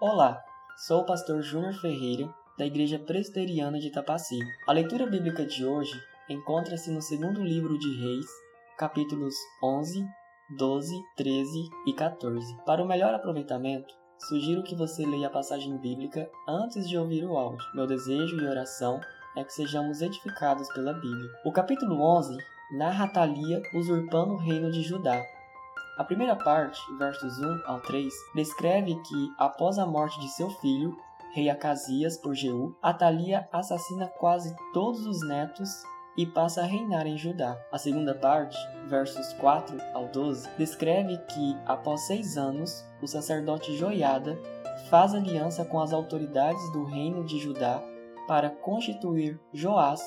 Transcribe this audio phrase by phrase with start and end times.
[0.00, 0.40] Olá,
[0.76, 4.38] sou o pastor Júnior Ferreira, da Igreja Presbiteriana de Itapaci.
[4.68, 8.26] A leitura bíblica de hoje encontra-se no segundo livro de Reis,
[8.76, 10.06] capítulos 11,
[10.56, 12.46] 12, 13 e 14.
[12.64, 13.92] Para o melhor aproveitamento,
[14.28, 17.66] sugiro que você leia a passagem bíblica antes de ouvir o áudio.
[17.74, 19.00] Meu desejo e oração
[19.36, 21.28] é que sejamos edificados pela Bíblia.
[21.44, 22.36] O capítulo 11
[22.70, 25.20] narra Atalia usurpando o reino de Judá.
[25.98, 30.96] A primeira parte, versos 1 ao 3, descreve que, após a morte de seu filho,
[31.34, 35.68] rei Acasias por Jeú, Atalia assassina quase todos os netos
[36.16, 37.60] e passa a reinar em Judá.
[37.72, 38.56] A segunda parte,
[38.86, 44.38] versos 4 ao 12, descreve que, após seis anos, o sacerdote Joiada
[44.88, 47.82] faz aliança com as autoridades do reino de Judá
[48.28, 50.00] para constituir Joás,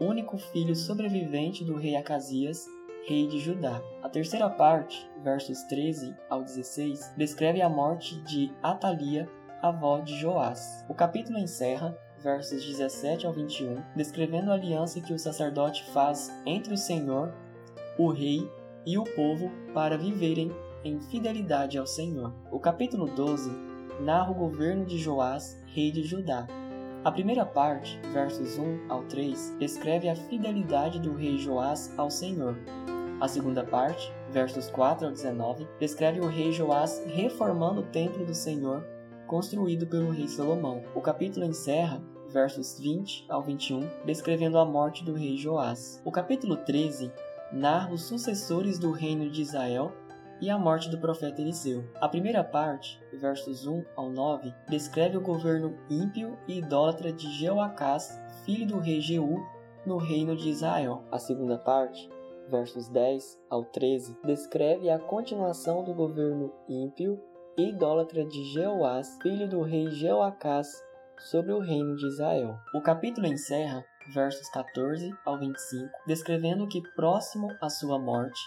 [0.00, 2.66] único filho sobrevivente do rei Acasias,
[3.06, 3.82] rei de Judá.
[4.02, 9.28] A terceira parte, versos 13 ao 16, descreve a morte de Atalia,
[9.62, 10.84] avó de Joás.
[10.88, 16.74] O capítulo encerra, versos 17 ao 21, descrevendo a aliança que o sacerdote faz entre
[16.74, 17.32] o Senhor,
[17.98, 18.50] o rei
[18.86, 20.50] e o povo para viverem
[20.84, 22.32] em fidelidade ao Senhor.
[22.50, 23.50] O capítulo 12
[24.00, 26.46] narra o governo de Joás, rei de Judá.
[27.04, 32.58] A primeira parte, versos 1 ao 3, descreve a fidelidade do rei Joás ao Senhor,
[33.20, 38.34] a segunda parte, versos 4 ao 19, descreve o rei Joás reformando o templo do
[38.34, 38.86] Senhor
[39.26, 40.82] construído pelo rei Salomão.
[40.94, 46.00] O capítulo encerra versos 20 ao 21, descrevendo a morte do rei Joás.
[46.04, 47.12] O capítulo 13
[47.52, 49.92] narra os sucessores do reino de Israel
[50.40, 51.84] e a morte do profeta Eliseu.
[52.00, 58.20] A primeira parte, versos 1 ao 9, descreve o governo ímpio e idólatra de Jeoacás,
[58.44, 59.44] filho do rei Jeú,
[59.84, 61.02] no reino de Israel.
[61.10, 62.08] A segunda parte,
[62.48, 67.20] versos 10 ao 13, descreve a continuação do governo ímpio
[67.56, 70.68] e idólatra de Jeoás, filho do rei Jeoacás,
[71.18, 72.56] sobre o reino de Israel.
[72.74, 78.40] O capítulo encerra, versos 14 ao 25, descrevendo que próximo à sua morte,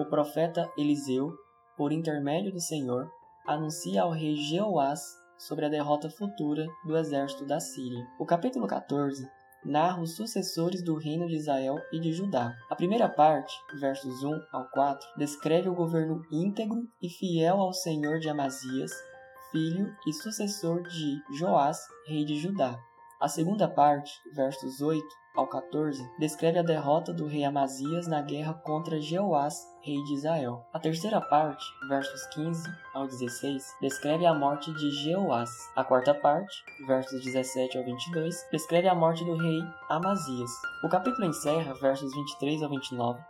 [0.00, 1.36] o profeta Eliseu,
[1.76, 3.10] por intermédio do Senhor,
[3.46, 5.02] anuncia ao rei Jeoás
[5.38, 8.06] sobre a derrota futura do exército da Síria.
[8.18, 9.28] O capítulo 14
[9.62, 12.54] narra os sucessores do reino de Israel e de Judá.
[12.70, 18.20] A primeira parte, versos 1 ao 4, descreve o governo íntegro e fiel ao Senhor
[18.20, 18.92] de Amazias,
[19.52, 22.78] filho e sucessor de Joás, rei de Judá.
[23.20, 28.54] A segunda parte, versos 8 ao 14, descreve a derrota do rei Amazias na guerra
[28.54, 30.64] contra Jeoás, rei de Israel.
[30.72, 35.50] A terceira parte, versos 15 ao 16, descreve a morte de Jeoás.
[35.76, 36.50] A quarta parte,
[36.86, 39.60] versos 17 ao 22, descreve a morte do rei
[39.90, 40.50] Amazias.
[40.82, 43.20] O capítulo encerra, versos 23 ao 29,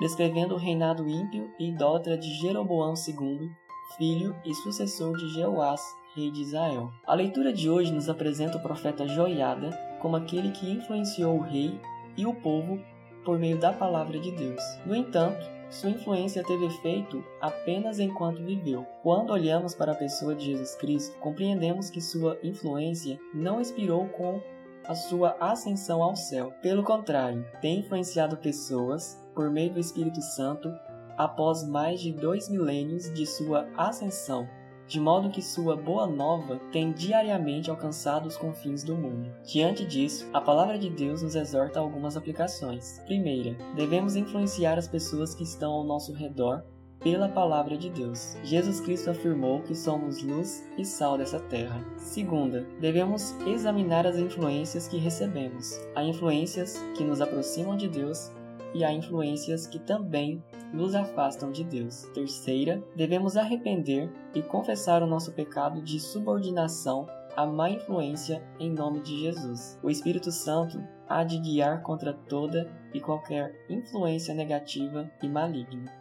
[0.00, 3.50] descrevendo o reinado ímpio e idólatra de Jeroboão II,
[3.98, 5.82] filho e sucessor de Jeoás,
[6.14, 6.90] rei de Israel.
[7.06, 11.78] A leitura de hoje nos apresenta o profeta Joiada como aquele que influenciou o rei
[12.16, 12.80] e o povo
[13.24, 14.62] por meio da palavra de Deus.
[14.84, 18.84] No entanto, sua influência teve efeito apenas enquanto viveu.
[19.02, 24.40] Quando olhamos para a pessoa de Jesus Cristo, compreendemos que sua influência não expirou com
[24.86, 26.52] a sua ascensão ao céu.
[26.60, 30.68] Pelo contrário, tem influenciado pessoas por meio do Espírito Santo
[31.16, 34.48] após mais de dois milênios de sua ascensão
[34.90, 39.30] de modo que sua boa nova tem diariamente alcançado os confins do mundo.
[39.44, 43.00] Diante disso, a palavra de Deus nos exorta a algumas aplicações.
[43.06, 46.64] Primeira, devemos influenciar as pessoas que estão ao nosso redor
[46.98, 48.36] pela palavra de Deus.
[48.42, 51.84] Jesus Cristo afirmou que somos luz e sal dessa terra.
[51.96, 55.80] Segunda, devemos examinar as influências que recebemos.
[55.94, 58.32] Há influências que nos aproximam de Deus
[58.74, 60.42] e há influências que também
[60.72, 62.02] nos afastam de Deus.
[62.14, 69.00] Terceira, devemos arrepender e confessar o nosso pecado de subordinação à má influência em nome
[69.00, 69.78] de Jesus.
[69.82, 76.00] O Espírito Santo há de guiar contra toda e qualquer influência negativa e maligna.